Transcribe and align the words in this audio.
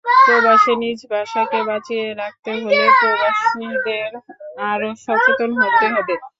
প্রবাসে 0.21 0.73
নিজ 0.81 0.99
ভাষাকে 1.11 1.59
বাঁচিয়ে 1.69 2.05
রাখতে 2.21 2.51
হলে 2.55 2.85
প্রবাসীদের 2.99 4.11
আরও 4.69 4.89
সচেতন 5.03 5.49
হতে 5.59 5.85
হবে। 5.93 6.13